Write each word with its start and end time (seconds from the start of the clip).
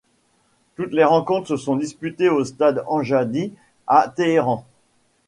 Toutes 0.77 0.93
les 0.93 1.03
rencontres 1.03 1.57
sont 1.57 1.75
disputées 1.75 2.29
au 2.29 2.43
stade 2.43 2.83
Amjadieh 2.89 3.51
à 3.85 4.07
Téhéran. 4.09 4.65